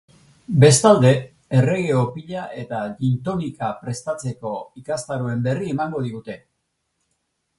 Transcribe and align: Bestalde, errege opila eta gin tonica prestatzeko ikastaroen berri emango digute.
Bestalde, 0.61 1.09
errege 1.57 1.97
opila 1.97 2.45
eta 2.61 2.79
gin 3.03 3.19
tonica 3.27 3.69
prestatzeko 3.83 4.53
ikastaroen 4.83 5.47
berri 5.49 5.71
emango 5.75 6.03
digute. 6.07 6.41